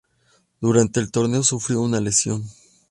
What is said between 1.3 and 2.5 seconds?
sufrió una lesión.